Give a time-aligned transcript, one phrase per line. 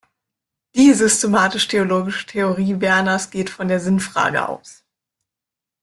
[0.73, 4.83] Die systematisch-theologische Theorie Werners geht von der Sinnfrage aus.